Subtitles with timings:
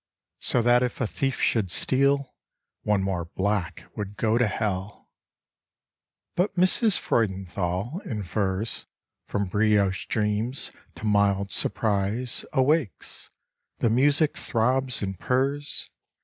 [0.39, 2.33] So that if a thief should steal,
[2.81, 5.11] One more black would go to Hell.
[6.35, 6.97] But Mrs.
[6.97, 8.87] Freudenthal, in furs,
[9.25, 13.29] From brioche dreams to mild surprise Awakes;
[13.77, 15.91] the music throbs and purrs.